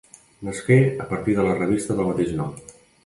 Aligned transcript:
Nasqué 0.47 0.77
a 1.03 1.07
partir 1.11 1.37
de 1.41 1.45
la 1.49 1.53
revista 1.59 1.99
del 2.01 2.11
mateix 2.13 2.33
nom. 2.41 2.57